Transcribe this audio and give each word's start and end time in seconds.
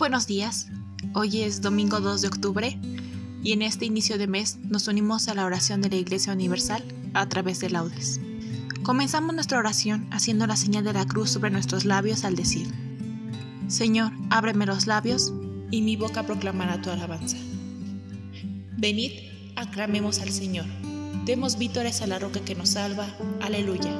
Buenos 0.00 0.26
días. 0.26 0.68
Hoy 1.12 1.42
es 1.42 1.60
domingo 1.60 2.00
2 2.00 2.22
de 2.22 2.28
octubre 2.28 2.80
y 3.42 3.52
en 3.52 3.60
este 3.60 3.84
inicio 3.84 4.16
de 4.16 4.26
mes 4.26 4.56
nos 4.62 4.88
unimos 4.88 5.28
a 5.28 5.34
la 5.34 5.44
oración 5.44 5.82
de 5.82 5.90
la 5.90 5.96
Iglesia 5.96 6.32
Universal 6.32 6.82
a 7.12 7.28
través 7.28 7.60
de 7.60 7.68
laudes. 7.68 8.18
Comenzamos 8.82 9.34
nuestra 9.34 9.58
oración 9.58 10.08
haciendo 10.10 10.46
la 10.46 10.56
señal 10.56 10.84
de 10.84 10.94
la 10.94 11.04
cruz 11.04 11.28
sobre 11.28 11.50
nuestros 11.50 11.84
labios 11.84 12.24
al 12.24 12.34
decir, 12.34 12.66
Señor, 13.68 14.10
ábreme 14.30 14.64
los 14.64 14.86
labios 14.86 15.34
y 15.70 15.82
mi 15.82 15.96
boca 15.96 16.22
proclamará 16.22 16.80
tu 16.80 16.88
alabanza. 16.88 17.36
Venid, 18.78 19.12
aclamemos 19.54 20.20
al 20.20 20.30
Señor. 20.30 20.64
Demos 21.26 21.58
vítores 21.58 22.00
a 22.00 22.06
la 22.06 22.18
roca 22.18 22.40
que 22.40 22.54
nos 22.54 22.70
salva. 22.70 23.06
Aleluya. 23.42 23.92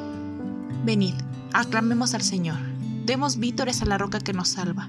Venid, 0.82 1.14
aclamemos 1.52 2.14
al 2.14 2.22
Señor. 2.22 2.56
Demos 3.04 3.36
vítores 3.36 3.82
a 3.82 3.84
la 3.84 3.98
roca 3.98 4.18
que 4.18 4.32
nos 4.32 4.48
salva. 4.48 4.88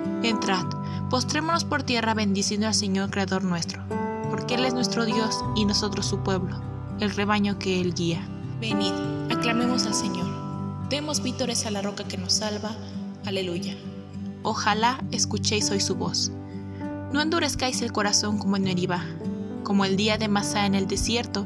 Entrad 0.23 0.81
Postrémonos 1.11 1.65
por 1.65 1.83
tierra 1.83 2.13
bendiciendo 2.13 2.67
al 2.67 2.73
Señor 2.73 3.09
Creador 3.09 3.43
nuestro, 3.43 3.83
porque 4.29 4.55
Él 4.55 4.63
es 4.63 4.73
nuestro 4.73 5.03
Dios 5.03 5.43
y 5.57 5.65
nosotros 5.65 6.05
su 6.05 6.19
pueblo, 6.19 6.61
el 7.01 7.11
rebaño 7.11 7.59
que 7.59 7.81
Él 7.81 7.93
guía. 7.93 8.25
Venid, 8.61 8.93
aclamemos 9.29 9.85
al 9.85 9.93
Señor. 9.93 10.87
Demos 10.89 11.21
vítores 11.21 11.65
a 11.65 11.71
la 11.71 11.81
roca 11.81 12.05
que 12.05 12.17
nos 12.17 12.31
salva. 12.31 12.71
Aleluya. 13.25 13.75
Ojalá 14.41 15.03
escuchéis 15.11 15.69
hoy 15.69 15.81
su 15.81 15.95
voz. 15.95 16.31
No 17.11 17.19
endurezcáis 17.19 17.81
el 17.81 17.91
corazón 17.91 18.37
como 18.37 18.55
en 18.55 18.63
Meribá, 18.63 19.03
como 19.65 19.83
el 19.83 19.97
día 19.97 20.17
de 20.17 20.29
Masá 20.29 20.65
en 20.65 20.75
el 20.75 20.87
desierto, 20.87 21.45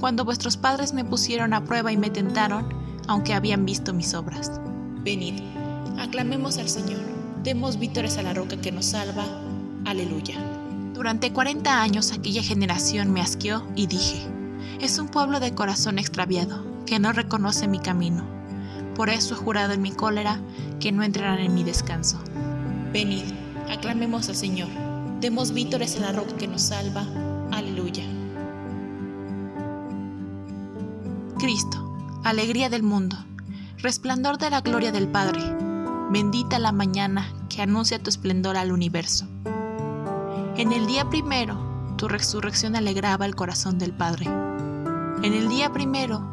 cuando 0.00 0.24
vuestros 0.24 0.56
padres 0.56 0.94
me 0.94 1.04
pusieron 1.04 1.54
a 1.54 1.62
prueba 1.62 1.92
y 1.92 1.96
me 1.96 2.10
tentaron, 2.10 2.74
aunque 3.06 3.34
habían 3.34 3.64
visto 3.64 3.94
mis 3.94 4.14
obras. 4.14 4.60
Venid, 5.04 5.40
aclamemos 5.96 6.58
al 6.58 6.68
Señor. 6.68 7.15
Demos 7.46 7.78
vítores 7.78 8.18
a 8.18 8.22
la 8.22 8.34
roca 8.34 8.60
que 8.60 8.72
nos 8.72 8.86
salva. 8.86 9.24
Aleluya. 9.84 10.34
Durante 10.94 11.32
40 11.32 11.80
años 11.80 12.10
aquella 12.10 12.42
generación 12.42 13.12
me 13.12 13.20
asqueó 13.20 13.64
y 13.76 13.86
dije, 13.86 14.20
es 14.80 14.98
un 14.98 15.06
pueblo 15.06 15.38
de 15.38 15.54
corazón 15.54 16.00
extraviado, 16.00 16.66
que 16.86 16.98
no 16.98 17.12
reconoce 17.12 17.68
mi 17.68 17.78
camino. 17.78 18.24
Por 18.96 19.10
eso 19.10 19.34
he 19.34 19.36
jurado 19.36 19.74
en 19.74 19.80
mi 19.80 19.92
cólera 19.92 20.40
que 20.80 20.90
no 20.90 21.04
entrarán 21.04 21.38
en 21.38 21.54
mi 21.54 21.62
descanso. 21.62 22.18
Venid, 22.92 23.26
aclamemos 23.70 24.28
al 24.28 24.34
Señor. 24.34 24.68
Demos 25.20 25.52
vítores 25.52 25.96
a 25.98 26.00
la 26.00 26.10
roca 26.10 26.36
que 26.36 26.48
nos 26.48 26.62
salva. 26.62 27.06
Aleluya. 27.52 28.02
Cristo, 31.38 32.18
alegría 32.24 32.70
del 32.70 32.82
mundo, 32.82 33.16
resplandor 33.78 34.36
de 34.36 34.50
la 34.50 34.62
gloria 34.62 34.90
del 34.90 35.06
Padre 35.06 35.55
Bendita 36.08 36.60
la 36.60 36.70
mañana 36.70 37.26
que 37.48 37.62
anuncia 37.62 38.00
tu 38.00 38.10
esplendor 38.10 38.56
al 38.56 38.70
universo. 38.70 39.26
En 40.56 40.72
el 40.72 40.86
día 40.86 41.10
primero, 41.10 41.58
tu 41.96 42.06
resurrección 42.06 42.76
alegraba 42.76 43.26
el 43.26 43.34
corazón 43.34 43.76
del 43.78 43.92
Padre. 43.92 44.26
En 44.26 45.34
el 45.34 45.48
día 45.48 45.72
primero, 45.72 46.24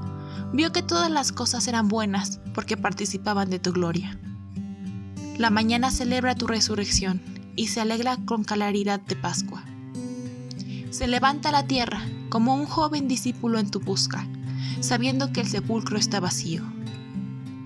vio 0.53 0.71
que 0.71 0.83
todas 0.83 1.09
las 1.09 1.31
cosas 1.31 1.67
eran 1.67 1.87
buenas 1.87 2.39
porque 2.53 2.77
participaban 2.77 3.49
de 3.49 3.57
tu 3.57 3.73
gloria. 3.73 4.19
La 5.39 5.49
mañana 5.49 5.89
celebra 5.89 6.35
tu 6.35 6.45
resurrección 6.45 7.19
y 7.55 7.69
se 7.69 7.81
alegra 7.81 8.17
con 8.25 8.43
claridad 8.43 8.99
de 8.99 9.15
Pascua. 9.15 9.63
Se 10.91 11.07
levanta 11.07 11.51
la 11.51 11.65
tierra 11.65 12.03
como 12.29 12.53
un 12.53 12.67
joven 12.67 13.07
discípulo 13.07 13.57
en 13.57 13.71
tu 13.71 13.79
busca, 13.79 14.27
sabiendo 14.81 15.33
que 15.33 15.41
el 15.41 15.47
sepulcro 15.47 15.97
está 15.97 16.19
vacío. 16.19 16.61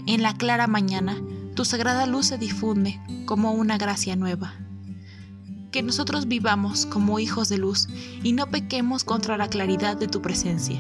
En 0.06 0.22
la 0.22 0.34
clara 0.34 0.68
mañana, 0.68 1.18
tu 1.58 1.66
sagrada 1.66 2.06
luz 2.06 2.28
se 2.28 2.38
difunde 2.38 3.02
como 3.26 3.52
una 3.52 3.80
gracia 3.80 4.16
nueva. 4.16 4.54
Que 5.72 5.82
nosotros 5.82 6.28
vivamos 6.28 6.86
como 6.86 7.18
hijos 7.18 7.50
de 7.50 7.58
luz 7.58 7.88
y 8.22 8.34
no 8.34 8.52
pequemos 8.52 9.04
contra 9.04 9.38
la 9.38 9.48
claridad 9.48 9.98
de 9.98 10.08
tu 10.08 10.22
presencia. 10.22 10.80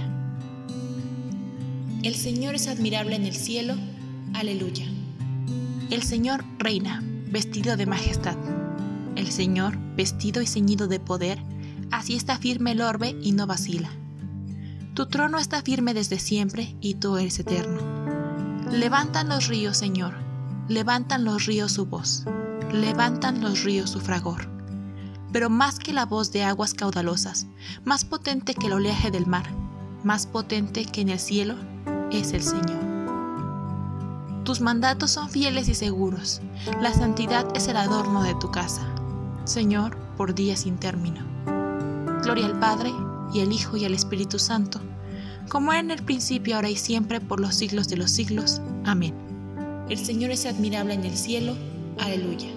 El 2.03 2.13
Señor 2.13 2.53
es 2.53 2.67
admirable 2.67 3.15
en 3.15 3.25
el 3.25 3.33
cielo. 3.33 3.73
Aleluya. 4.35 4.85
El 5.89 6.03
Señor 6.03 6.45
reina, 6.59 7.01
vestido 7.31 7.75
de 7.75 7.87
majestad. 7.87 8.37
El 9.15 9.31
Señor, 9.31 9.79
vestido 9.95 10.43
y 10.43 10.45
ceñido 10.45 10.87
de 10.87 10.99
poder, 10.99 11.39
así 11.89 12.13
está 12.13 12.37
firme 12.37 12.73
el 12.73 12.81
orbe 12.81 13.15
y 13.19 13.31
no 13.31 13.47
vacila. 13.47 13.89
Tu 14.93 15.07
trono 15.07 15.39
está 15.39 15.63
firme 15.63 15.95
desde 15.95 16.19
siempre 16.19 16.75
y 16.81 16.93
tú 16.93 17.17
eres 17.17 17.39
eterno. 17.39 17.81
Levantan 18.71 19.29
los 19.29 19.47
ríos, 19.47 19.75
Señor, 19.75 20.26
levantan 20.67 21.23
los 21.23 21.45
ríos 21.45 21.71
su 21.73 21.85
voz, 21.85 22.25
levantan 22.71 23.41
los 23.41 23.63
ríos 23.63 23.91
su 23.91 23.99
fragor. 23.99 24.49
Pero 25.31 25.49
más 25.49 25.79
que 25.79 25.93
la 25.93 26.05
voz 26.05 26.31
de 26.31 26.43
aguas 26.43 26.73
caudalosas, 26.73 27.47
más 27.83 28.05
potente 28.05 28.53
que 28.53 28.67
el 28.67 28.73
oleaje 28.73 29.11
del 29.11 29.27
mar, 29.27 29.45
más 30.03 30.25
potente 30.25 30.85
que 30.85 31.01
en 31.01 31.09
el 31.09 31.19
cielo, 31.19 31.55
es 32.11 32.33
el 32.33 32.41
Señor. 32.41 32.85
Tus 34.43 34.61
mandatos 34.61 35.11
son 35.11 35.29
fieles 35.29 35.67
y 35.67 35.75
seguros, 35.75 36.41
la 36.81 36.93
santidad 36.93 37.45
es 37.55 37.67
el 37.67 37.77
adorno 37.77 38.23
de 38.23 38.35
tu 38.35 38.49
casa, 38.51 38.87
Señor, 39.43 39.97
por 40.15 40.33
días 40.33 40.61
sin 40.61 40.77
término. 40.77 41.25
Gloria 42.23 42.45
al 42.45 42.59
Padre, 42.59 42.93
y 43.33 43.41
al 43.41 43.51
Hijo 43.51 43.75
y 43.77 43.85
al 43.85 43.93
Espíritu 43.93 44.39
Santo, 44.39 44.79
como 45.49 45.71
era 45.71 45.81
en 45.81 45.91
el 45.91 46.03
principio, 46.03 46.55
ahora 46.55 46.69
y 46.69 46.75
siempre, 46.75 47.21
por 47.21 47.39
los 47.39 47.55
siglos 47.55 47.87
de 47.87 47.97
los 47.97 48.11
siglos. 48.11 48.61
Amén. 48.85 49.26
El 49.89 49.97
Señor 49.97 50.31
es 50.31 50.45
admirable 50.45 50.93
en 50.93 51.05
el 51.05 51.15
cielo. 51.15 51.55
Aleluya. 51.97 52.49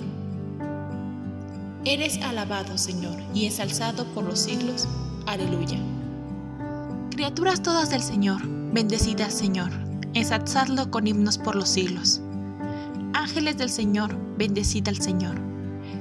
Eres 1.84 2.20
alabado, 2.22 2.76
Señor, 2.76 3.16
y 3.32 3.46
ensalzado 3.46 4.04
por 4.06 4.24
los 4.24 4.40
siglos. 4.40 4.88
Aleluya. 5.26 5.78
Criaturas 7.10 7.62
todas 7.62 7.90
del 7.90 8.02
Señor, 8.02 8.42
bendecida 8.72 9.26
al 9.26 9.30
Señor, 9.30 9.70
ensalzadlo 10.14 10.90
con 10.90 11.06
himnos 11.06 11.38
por 11.38 11.54
los 11.54 11.68
siglos. 11.68 12.20
Ángeles 13.12 13.56
del 13.58 13.70
Señor, 13.70 14.16
bendecida 14.36 14.90
al 14.90 15.00
Señor. 15.00 15.36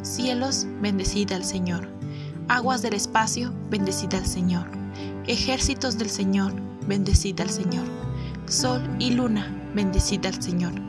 Cielos, 0.01 0.65
bendecida 0.81 1.35
al 1.35 1.45
Señor. 1.45 1.87
Aguas 2.47 2.81
del 2.81 2.95
espacio, 2.95 3.53
bendecida 3.69 4.17
al 4.17 4.25
Señor. 4.25 4.65
Ejércitos 5.27 5.99
del 5.99 6.09
Señor, 6.09 6.53
bendecida 6.87 7.43
al 7.43 7.51
Señor. 7.51 7.85
Sol 8.47 8.81
y 8.97 9.11
luna, 9.11 9.71
bendecida 9.75 10.29
al 10.29 10.41
Señor. 10.41 10.88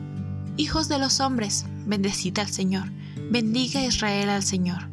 Hijos 0.57 0.87
de 0.87 0.99
los 0.99 1.19
hombres, 1.19 1.65
bendecida 1.85 2.41
al 2.41 2.49
Señor 2.49 2.91
Bendiga 3.31 3.81
Israel 3.81 4.27
al 4.27 4.43
Señor. 4.43 4.89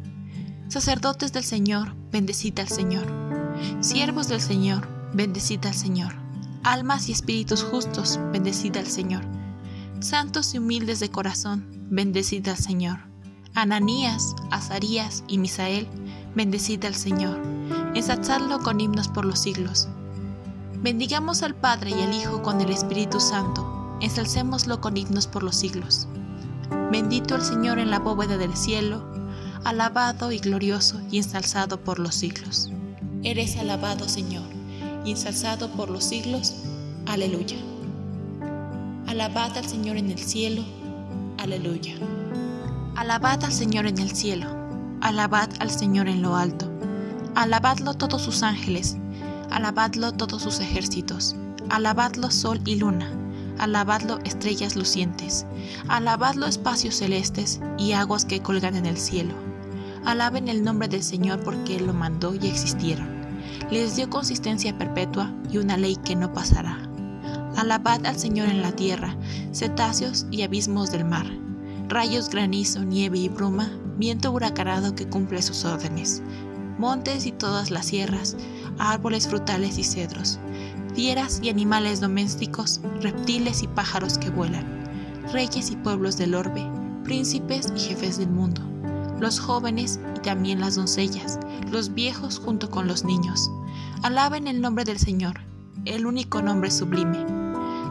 Sacerdotes 0.69 1.33
del 1.33 1.43
Señor, 1.43 1.93
bendecida 2.09 2.63
al 2.63 2.69
Señor. 2.69 3.05
Siervos 3.81 4.29
del 4.29 4.39
Señor, 4.39 4.87
bendecida 5.13 5.67
al 5.67 5.75
Señor. 5.75 6.15
Almas 6.63 7.09
y 7.09 7.11
espíritus 7.11 7.63
justos, 7.63 8.17
bendecida 8.31 8.79
al 8.79 8.87
Señor. 8.87 9.25
Santos 9.99 10.53
y 10.53 10.59
humildes 10.59 11.01
de 11.01 11.09
corazón, 11.09 11.65
bendecida 11.89 12.51
al 12.51 12.57
Señor. 12.57 12.99
Ananías, 13.55 14.35
Azarías 14.51 15.25
y 15.27 15.37
Misael, 15.37 15.89
bendecida 16.33 16.87
al 16.87 16.95
Señor. 16.95 17.41
Ensalzadlo 17.93 18.59
con 18.59 18.79
himnos 18.79 19.09
por 19.09 19.25
los 19.25 19.39
siglos. 19.39 19.89
Bendigamos 20.81 21.43
al 21.43 21.55
Padre 21.55 21.89
y 21.89 22.01
al 22.01 22.13
Hijo 22.13 22.41
con 22.41 22.61
el 22.61 22.69
Espíritu 22.69 23.19
Santo. 23.19 23.78
Ensalcémoslo 24.01 24.79
con 24.79 24.95
himnos 24.95 25.27
por 25.27 25.43
los 25.43 25.57
siglos. 25.57 26.07
Bendito 26.89 27.35
el 27.35 27.41
Señor 27.41 27.79
en 27.79 27.91
la 27.91 27.99
bóveda 27.99 28.37
del 28.37 28.55
cielo, 28.55 29.03
alabado 29.65 30.31
y 30.31 30.39
glorioso 30.39 31.01
y 31.11 31.17
ensalzado 31.17 31.81
por 31.81 31.99
los 31.99 32.15
siglos. 32.15 32.69
Eres 33.23 33.57
alabado, 33.57 34.07
Señor, 34.07 34.45
y 35.03 35.11
ensalzado 35.11 35.69
por 35.71 35.89
los 35.89 36.05
siglos. 36.05 36.55
Aleluya. 37.07 37.57
Alabad 39.05 39.57
al 39.57 39.65
Señor 39.65 39.97
en 39.97 40.11
el 40.11 40.19
cielo. 40.19 40.63
Aleluya. 41.37 41.95
Alabad 42.95 43.43
al 43.43 43.51
Señor 43.51 43.85
en 43.85 43.99
el 43.99 44.15
cielo. 44.15 44.47
Alabad 45.01 45.49
al 45.59 45.71
Señor 45.71 46.07
en 46.07 46.21
lo 46.21 46.37
alto. 46.37 46.71
Alabadlo 47.35 47.95
todos 47.95 48.21
sus 48.21 48.43
ángeles. 48.43 48.95
Alabadlo 49.51 50.13
todos 50.13 50.41
sus 50.41 50.61
ejércitos. 50.61 51.35
Alabadlo 51.69 52.31
sol 52.31 52.61
y 52.65 52.77
luna 52.77 53.11
alabadlo 53.59 54.19
estrellas 54.23 54.75
lucientes, 54.75 55.45
alabadlo 55.87 56.47
espacios 56.47 56.95
celestes 56.95 57.61
y 57.77 57.91
aguas 57.91 58.25
que 58.25 58.41
colgan 58.41 58.75
en 58.75 58.85
el 58.85 58.97
cielo. 58.97 59.33
Alaben 60.05 60.47
el 60.47 60.63
nombre 60.63 60.87
del 60.87 61.03
Señor 61.03 61.43
porque 61.43 61.75
Él 61.75 61.85
lo 61.85 61.93
mandó 61.93 62.33
y 62.33 62.47
existieron. 62.47 63.07
Les 63.69 63.95
dio 63.95 64.09
consistencia 64.09 64.77
perpetua 64.77 65.31
y 65.51 65.57
una 65.57 65.77
ley 65.77 65.97
que 65.97 66.15
no 66.15 66.33
pasará. 66.33 66.89
Alabad 67.57 68.05
al 68.05 68.17
Señor 68.17 68.47
en 68.47 68.61
la 68.61 68.71
tierra, 68.71 69.15
cetáceos 69.53 70.25
y 70.31 70.43
abismos 70.43 70.91
del 70.91 71.03
mar, 71.03 71.27
rayos, 71.89 72.29
granizo, 72.29 72.83
nieve 72.83 73.17
y 73.19 73.29
bruma, 73.29 73.69
viento 73.97 74.31
huracanado 74.31 74.95
que 74.95 75.09
cumple 75.09 75.41
sus 75.41 75.65
órdenes, 75.65 76.21
montes 76.77 77.25
y 77.25 77.33
todas 77.33 77.69
las 77.69 77.87
sierras, 77.87 78.37
árboles 78.77 79.27
frutales 79.27 79.77
y 79.77 79.83
cedros, 79.83 80.39
fieras 80.99 81.39
y 81.41 81.47
animales 81.47 82.01
domésticos, 82.01 82.81
reptiles 82.99 83.63
y 83.63 83.67
pájaros 83.69 84.17
que 84.17 84.29
vuelan, 84.29 84.65
reyes 85.31 85.71
y 85.71 85.77
pueblos 85.77 86.17
del 86.17 86.35
orbe, 86.35 86.69
príncipes 87.05 87.71
y 87.73 87.79
jefes 87.79 88.17
del 88.17 88.27
mundo, 88.27 88.61
los 89.17 89.39
jóvenes 89.39 89.97
y 90.17 90.19
también 90.19 90.59
las 90.59 90.75
doncellas, 90.75 91.39
los 91.71 91.93
viejos 91.93 92.37
junto 92.37 92.69
con 92.69 92.85
los 92.85 93.05
niños. 93.05 93.49
Alaben 94.03 94.45
el 94.49 94.59
nombre 94.59 94.83
del 94.83 94.99
Señor, 94.99 95.39
el 95.85 96.05
único 96.05 96.41
nombre 96.41 96.69
sublime. 96.69 97.25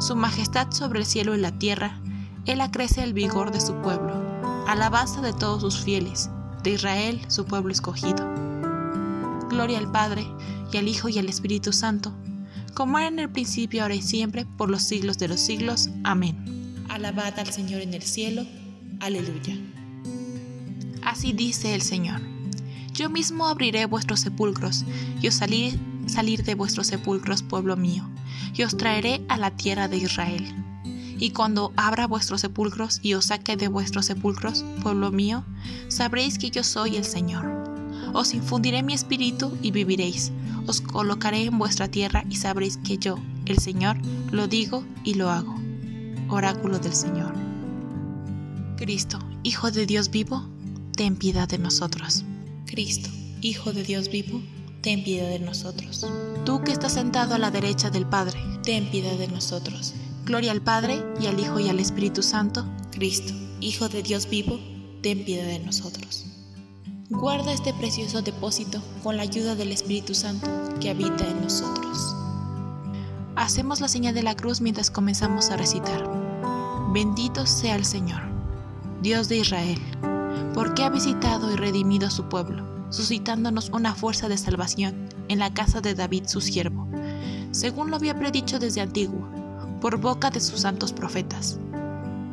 Su 0.01 0.15
majestad 0.15 0.71
sobre 0.71 0.99
el 0.99 1.07
cielo 1.07 1.35
y 1.35 1.39
la 1.41 1.59
tierra, 1.59 2.03
Él 2.45 2.61
acrece 2.61 3.03
el 3.03 3.15
vigor 3.15 3.53
de 3.53 3.63
su 3.63 3.73
pueblo, 3.77 4.13
alabanza 4.67 5.23
de 5.23 5.33
todos 5.33 5.63
sus 5.63 5.83
fieles, 5.83 6.29
de 6.63 6.73
Israel 6.73 7.23
su 7.29 7.47
pueblo 7.47 7.73
escogido. 7.73 8.29
Gloria 9.49 9.79
al 9.79 9.91
Padre, 9.91 10.27
y 10.71 10.77
al 10.77 10.89
Hijo 10.89 11.09
y 11.09 11.19
al 11.19 11.31
Espíritu 11.31 11.73
Santo, 11.73 12.13
como 12.75 12.99
era 12.99 13.09
en 13.09 13.19
el 13.19 13.31
principio, 13.31 13.83
ahora 13.83 13.95
y 13.95 14.03
siempre, 14.03 14.45
por 14.45 14.71
los 14.71 14.83
siglos 14.83 15.19
de 15.19 15.29
los 15.29 15.41
siglos. 15.41 15.91
Amén. 16.05 16.37
Alabad 16.89 17.39
al 17.39 17.49
Señor 17.53 17.83
en 17.83 17.95
el 17.95 18.03
cielo. 18.03 18.47
Aleluya. 19.01 19.57
Así 21.03 21.33
dice 21.33 21.75
el 21.75 21.83
Señor. 21.83 22.21
Yo 22.93 23.09
mismo 23.09 23.47
abriré 23.47 23.87
vuestros 23.87 24.21
sepulcros, 24.21 24.85
y 25.21 25.29
os 25.29 25.35
salir, 25.35 25.79
salir 26.07 26.43
de 26.43 26.55
vuestros 26.55 26.89
sepulcros, 26.89 27.43
pueblo 27.43 27.77
mío, 27.77 28.09
y 28.55 28.65
os 28.65 28.77
traeré 28.77 29.25
a 29.29 29.37
la 29.37 29.53
tierra 29.53 29.87
de 29.89 29.99
Israel. 29.99 30.45
Y 31.21 31.31
cuando 31.31 31.73
abra 31.77 32.07
vuestros 32.07 32.41
sepulcros 32.41 33.01
y 33.03 33.15
os 33.15 33.27
saque 33.27 33.57
de 33.57 33.69
vuestros 33.69 34.07
sepulcros, 34.07 34.65
pueblo 34.83 35.11
mío, 35.11 35.45
sabréis 35.89 36.39
que 36.39 36.51
yo 36.51 36.63
soy 36.63 36.97
el 36.97 37.05
Señor. 37.05 37.68
Os 38.13 38.35
infundiré 38.35 38.83
mi 38.83 38.95
espíritu 38.95 39.57
y 39.63 39.71
viviréis. 39.71 40.33
Os 40.67 40.81
colocaré 40.81 41.45
en 41.45 41.59
vuestra 41.59 41.89
tierra 41.89 42.25
y 42.29 42.37
sabréis 42.37 42.77
que 42.79 42.99
yo, 42.99 43.19
el 43.47 43.59
Señor, 43.59 43.97
lo 44.31 44.49
digo 44.49 44.85
y 45.05 45.15
lo 45.15 45.31
hago. 45.31 45.55
Oráculo 46.29 46.79
del 46.79 46.95
Señor. 46.95 47.35
Cristo, 48.77 49.19
Hijo 49.43 49.71
de 49.71 49.87
Dios 49.87 50.11
vivo, 50.11 50.45
ten 50.97 51.17
piedad 51.17 51.49
de 51.49 51.59
nosotros. 51.59 52.25
Cristo, 52.67 53.09
Hijo 53.41 53.73
de 53.73 53.83
Dios 53.83 54.11
vivo, 54.11 54.43
ten 54.83 55.05
piedad 55.05 55.29
de 55.29 55.39
nosotros. 55.39 56.07
Tú 56.45 56.63
que 56.63 56.73
estás 56.73 56.93
sentado 56.93 57.35
a 57.35 57.39
la 57.39 57.51
derecha 57.51 57.91
del 57.91 58.07
Padre, 58.07 58.39
ten 58.63 58.91
piedad 58.91 59.17
de 59.17 59.29
nosotros. 59.29 59.95
Gloria 60.25 60.53
al 60.53 60.61
Padre 60.61 61.03
y 61.21 61.27
al 61.27 61.41
Hijo 61.41 61.59
y 61.61 61.69
al 61.69 61.81
Espíritu 61.81 62.23
Santo. 62.23 62.67
Cristo, 62.91 63.33
Hijo 63.61 63.89
de 63.89 64.03
Dios 64.03 64.29
vivo, 64.29 64.61
ten 65.03 65.25
piedad 65.25 65.47
de 65.47 65.61
nosotros. 65.61 66.28
Guarda 67.11 67.53
este 67.53 67.73
precioso 67.73 68.21
depósito 68.21 68.83
con 69.03 69.17
la 69.17 69.23
ayuda 69.23 69.55
del 69.55 69.73
Espíritu 69.73 70.15
Santo 70.15 70.47
que 70.79 70.91
habita 70.91 71.27
en 71.27 71.41
nosotros. 71.41 72.15
Hacemos 73.35 73.81
la 73.81 73.89
señal 73.89 74.15
de 74.15 74.23
la 74.23 74.37
cruz 74.37 74.61
mientras 74.61 74.91
comenzamos 74.91 75.49
a 75.49 75.57
recitar. 75.57 76.07
Bendito 76.93 77.47
sea 77.47 77.77
el 77.77 77.87
Señor, 77.87 78.21
Dios 79.01 79.31
de 79.31 79.39
Israel, 79.39 79.81
porque 80.53 80.83
ha 80.83 80.91
visitado 80.91 81.51
y 81.51 81.57
redimido 81.57 82.09
a 82.09 82.11
su 82.11 82.29
pueblo, 82.29 82.63
suscitándonos 82.91 83.71
una 83.71 83.95
fuerza 83.95 84.29
de 84.29 84.37
salvación 84.37 85.09
en 85.29 85.39
la 85.39 85.55
casa 85.55 85.81
de 85.81 85.95
David 85.95 86.25
su 86.27 86.43
siervo, 86.43 86.87
según 87.53 87.89
lo 87.89 87.97
había 87.97 88.19
predicho 88.19 88.59
desde 88.59 88.83
antiguo, 88.83 89.27
por 89.81 89.97
boca 89.99 90.29
de 90.29 90.41
sus 90.41 90.61
santos 90.61 90.93
profetas 90.93 91.59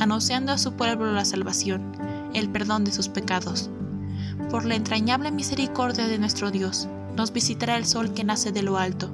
anunciando 0.00 0.52
a 0.52 0.58
su 0.58 0.72
pueblo 0.74 1.12
la 1.12 1.24
salvación, 1.24 1.92
el 2.34 2.48
perdón 2.48 2.84
de 2.84 2.92
sus 2.92 3.08
pecados. 3.08 3.70
Por 4.50 4.64
la 4.64 4.74
entrañable 4.74 5.30
misericordia 5.30 6.06
de 6.06 6.18
nuestro 6.18 6.50
Dios, 6.50 6.88
nos 7.16 7.32
visitará 7.32 7.76
el 7.76 7.86
sol 7.86 8.14
que 8.14 8.24
nace 8.24 8.52
de 8.52 8.62
lo 8.62 8.78
alto, 8.78 9.10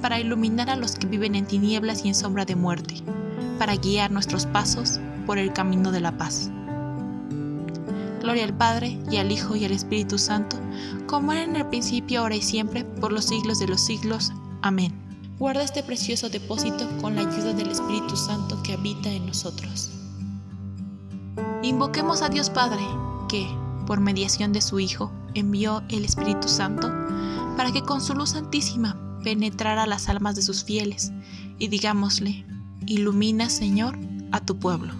para 0.00 0.20
iluminar 0.20 0.70
a 0.70 0.76
los 0.76 0.96
que 0.96 1.06
viven 1.06 1.34
en 1.34 1.46
tinieblas 1.46 2.04
y 2.04 2.08
en 2.08 2.14
sombra 2.14 2.44
de 2.44 2.56
muerte, 2.56 2.96
para 3.58 3.76
guiar 3.76 4.10
nuestros 4.10 4.46
pasos 4.46 5.00
por 5.26 5.38
el 5.38 5.52
camino 5.52 5.92
de 5.92 6.00
la 6.00 6.16
paz. 6.16 6.50
Gloria 8.20 8.44
al 8.44 8.54
Padre, 8.54 8.98
y 9.10 9.16
al 9.16 9.32
Hijo, 9.32 9.56
y 9.56 9.64
al 9.64 9.72
Espíritu 9.72 10.18
Santo, 10.18 10.56
como 11.06 11.32
era 11.32 11.42
en 11.42 11.56
el 11.56 11.66
principio, 11.66 12.20
ahora 12.20 12.36
y 12.36 12.42
siempre, 12.42 12.84
por 12.84 13.12
los 13.12 13.26
siglos 13.26 13.58
de 13.58 13.66
los 13.66 13.80
siglos. 13.80 14.32
Amén. 14.62 14.92
Guarda 15.38 15.62
este 15.62 15.82
precioso 15.82 16.28
depósito 16.28 16.86
con 17.00 17.16
la 17.16 17.22
ayuda 17.22 17.54
del 17.54 17.70
Espíritu 17.70 18.16
Santo 18.16 18.62
que 18.62 18.74
habita 18.74 19.10
en 19.10 19.24
nosotros. 19.24 19.90
Invoquemos 21.62 22.22
a 22.22 22.28
Dios 22.28 22.50
Padre, 22.50 22.82
que, 23.28 23.46
por 23.86 24.00
mediación 24.00 24.52
de 24.52 24.60
su 24.60 24.80
Hijo, 24.80 25.12
envió 25.34 25.82
el 25.88 26.04
Espíritu 26.04 26.48
Santo 26.48 26.92
para 27.56 27.72
que 27.72 27.82
con 27.82 28.00
su 28.00 28.14
luz 28.14 28.30
santísima 28.30 28.96
penetrara 29.22 29.86
las 29.86 30.08
almas 30.08 30.36
de 30.36 30.42
sus 30.42 30.64
fieles, 30.64 31.12
y 31.58 31.68
digámosle, 31.68 32.46
ilumina, 32.86 33.50
Señor, 33.50 33.98
a 34.32 34.40
tu 34.40 34.58
pueblo. 34.58 34.94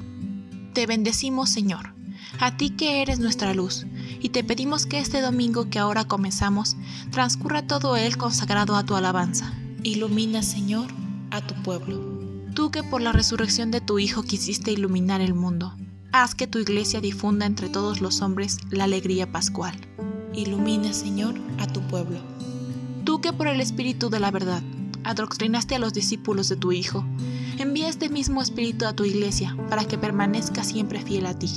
Te 0.74 0.86
bendecimos, 0.86 1.50
Señor 1.50 1.94
a 2.38 2.56
ti 2.56 2.70
que 2.70 3.02
eres 3.02 3.18
nuestra 3.18 3.54
luz, 3.54 3.86
y 4.20 4.30
te 4.30 4.44
pedimos 4.44 4.86
que 4.86 4.98
este 4.98 5.20
domingo 5.20 5.68
que 5.68 5.78
ahora 5.78 6.04
comenzamos 6.04 6.76
transcurra 7.10 7.66
todo 7.66 7.96
él 7.96 8.16
consagrado 8.16 8.76
a 8.76 8.84
tu 8.84 8.94
alabanza. 8.94 9.52
Ilumina, 9.82 10.42
Señor, 10.42 10.88
a 11.30 11.40
tu 11.40 11.54
pueblo. 11.62 12.00
Tú 12.54 12.70
que 12.70 12.82
por 12.82 13.00
la 13.00 13.12
resurrección 13.12 13.70
de 13.70 13.80
tu 13.80 13.98
Hijo 13.98 14.22
quisiste 14.22 14.72
iluminar 14.72 15.20
el 15.20 15.34
mundo, 15.34 15.74
haz 16.12 16.34
que 16.34 16.46
tu 16.46 16.58
iglesia 16.58 17.00
difunda 17.00 17.46
entre 17.46 17.68
todos 17.68 18.00
los 18.00 18.20
hombres 18.22 18.58
la 18.70 18.84
alegría 18.84 19.30
pascual. 19.30 19.74
Ilumina, 20.34 20.92
Señor, 20.92 21.34
a 21.58 21.66
tu 21.66 21.80
pueblo. 21.82 22.18
Tú 23.04 23.20
que 23.20 23.32
por 23.32 23.46
el 23.46 23.60
Espíritu 23.60 24.10
de 24.10 24.20
la 24.20 24.30
verdad 24.30 24.62
adoctrinaste 25.04 25.74
a 25.74 25.78
los 25.78 25.92
discípulos 25.92 26.48
de 26.48 26.56
tu 26.56 26.72
Hijo, 26.72 27.04
envía 27.58 27.88
este 27.88 28.08
mismo 28.08 28.42
Espíritu 28.42 28.86
a 28.86 28.92
tu 28.92 29.04
iglesia 29.04 29.56
para 29.68 29.84
que 29.84 29.98
permanezca 29.98 30.64
siempre 30.64 31.00
fiel 31.00 31.26
a 31.26 31.38
ti. 31.38 31.50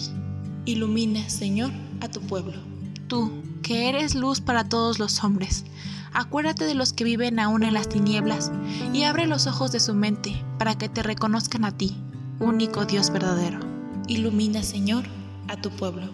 Ilumina, 0.65 1.29
Señor, 1.29 1.72
a 2.01 2.07
tu 2.07 2.22
pueblo. 2.22 2.62
Tú, 3.07 3.31
que 3.62 3.89
eres 3.89 4.15
luz 4.15 4.39
para 4.39 4.69
todos 4.69 5.00
los 5.00 5.24
hombres, 5.24 5.65
acuérdate 6.13 6.65
de 6.65 6.75
los 6.75 6.93
que 6.93 7.03
viven 7.03 7.39
aún 7.39 7.63
en 7.63 7.74
las 7.74 7.89
tinieblas 7.89 8.51
y 8.93 9.03
abre 9.03 9.27
los 9.27 9.48
ojos 9.48 9.72
de 9.72 9.79
su 9.79 9.93
mente 9.93 10.41
para 10.57 10.77
que 10.77 10.89
te 10.89 11.03
reconozcan 11.03 11.65
a 11.65 11.72
ti, 11.72 11.98
único 12.39 12.86
Dios 12.86 13.10
verdadero. 13.10 13.72
Ilumina, 14.07 14.63
Señor, 14.63 15.05
a 15.48 15.55
tu 15.55 15.69
pueblo. 15.69 16.10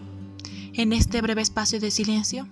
En 0.73 0.93
este 0.93 1.21
breve 1.21 1.41
espacio 1.41 1.79
de 1.79 1.89
silencio, 1.89 2.47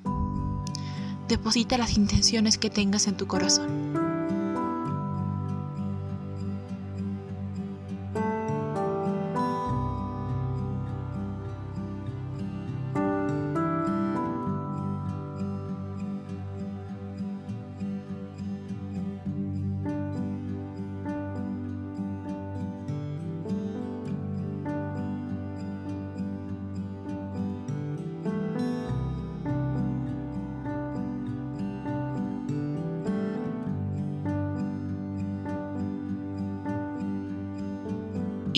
deposita 1.28 1.78
las 1.78 1.96
intenciones 1.96 2.58
que 2.58 2.70
tengas 2.70 3.08
en 3.08 3.18
tu 3.18 3.28
corazón. 3.28 3.87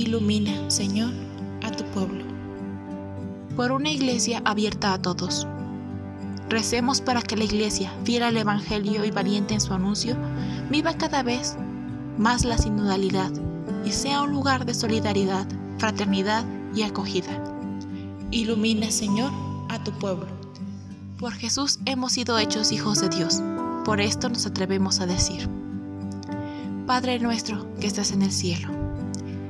Ilumina, 0.09 0.71
Señor, 0.71 1.11
a 1.61 1.69
tu 1.69 1.83
pueblo. 1.91 2.25
Por 3.55 3.71
una 3.71 3.91
iglesia 3.91 4.41
abierta 4.43 4.93
a 4.93 4.99
todos. 4.99 5.45
Recemos 6.49 6.99
para 6.99 7.21
que 7.21 7.37
la 7.37 7.43
iglesia, 7.43 7.93
fiel 8.05 8.23
al 8.23 8.35
Evangelio 8.35 9.05
y 9.05 9.11
valiente 9.11 9.53
en 9.53 9.61
su 9.61 9.71
anuncio, 9.71 10.17
viva 10.71 10.95
cada 10.95 11.21
vez 11.21 11.57
más 12.17 12.43
la 12.43 12.57
sinodalidad 12.57 13.31
y 13.85 13.91
sea 13.91 14.23
un 14.23 14.31
lugar 14.31 14.65
de 14.65 14.73
solidaridad, 14.73 15.47
fraternidad 15.77 16.43
y 16.73 16.81
acogida. 16.81 17.43
Ilumina, 18.31 18.89
Señor, 18.89 19.31
a 19.69 19.83
tu 19.83 19.91
pueblo. 19.91 20.25
Por 21.19 21.33
Jesús 21.33 21.77
hemos 21.85 22.13
sido 22.13 22.39
hechos 22.39 22.71
hijos 22.71 22.99
de 22.99 23.09
Dios. 23.09 23.43
Por 23.85 24.01
esto 24.01 24.27
nos 24.27 24.47
atrevemos 24.47 25.01
a 25.01 25.05
decir, 25.05 25.47
Padre 26.87 27.19
nuestro 27.19 27.71
que 27.75 27.85
estás 27.85 28.11
en 28.11 28.23
el 28.23 28.31
cielo 28.31 28.78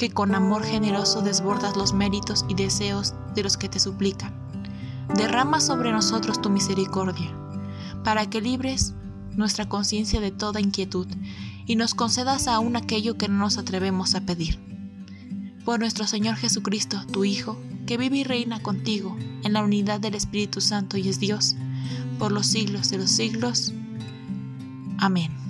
que 0.00 0.10
con 0.10 0.34
amor 0.34 0.64
generoso 0.64 1.20
desbordas 1.20 1.76
los 1.76 1.92
méritos 1.92 2.46
y 2.48 2.54
deseos 2.54 3.12
de 3.34 3.42
los 3.42 3.58
que 3.58 3.68
te 3.68 3.78
suplican 3.78 4.32
derrama 5.14 5.60
sobre 5.60 5.92
nosotros 5.92 6.40
tu 6.40 6.48
misericordia, 6.48 7.30
para 8.02 8.24
que 8.30 8.40
libres 8.40 8.94
nuestra 9.36 9.68
conciencia 9.68 10.18
de 10.20 10.30
toda 10.30 10.58
inquietud 10.58 11.06
y 11.66 11.76
nos 11.76 11.92
concedas 11.92 12.48
aún 12.48 12.76
aquello 12.76 13.18
que 13.18 13.28
no 13.28 13.36
nos 13.36 13.58
atrevemos 13.58 14.14
a 14.14 14.22
pedir. 14.22 14.58
Por 15.66 15.80
nuestro 15.80 16.06
Señor 16.06 16.36
Jesucristo, 16.36 17.04
tu 17.12 17.24
Hijo, 17.24 17.60
que 17.86 17.98
vive 17.98 18.16
y 18.16 18.24
reina 18.24 18.62
contigo 18.62 19.18
en 19.44 19.52
la 19.52 19.62
unidad 19.62 20.00
del 20.00 20.14
Espíritu 20.14 20.62
Santo 20.62 20.96
y 20.96 21.10
es 21.10 21.20
Dios, 21.20 21.56
por 22.18 22.32
los 22.32 22.46
siglos 22.46 22.88
de 22.88 22.96
los 22.96 23.10
siglos. 23.10 23.74
Amén. 24.96 25.49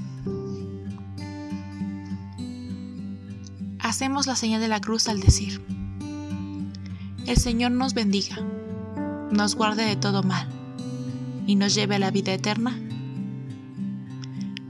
Hacemos 3.91 4.29
la 4.29 4.37
señal 4.37 4.61
de 4.61 4.69
la 4.69 4.81
cruz 4.81 5.09
al 5.09 5.19
decir, 5.19 5.61
el 7.27 7.37
Señor 7.37 7.73
nos 7.73 7.93
bendiga 7.93 8.37
nos 9.33 9.57
guarde 9.57 9.85
de 9.85 9.97
todo 9.97 10.23
mal 10.23 10.47
y 11.45 11.57
nos 11.57 11.75
lleve 11.75 11.97
a 11.97 11.99
la 11.99 12.13
vida 12.13 12.33
eterna. 12.33 12.79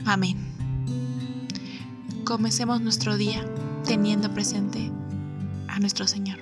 Amén. 0.06 0.38
Comencemos 2.24 2.80
nuestro 2.80 3.18
día 3.18 3.44
teniendo 3.84 4.32
presente 4.32 4.90
a 5.68 5.78
nuestro 5.80 6.06
Señor. 6.06 6.38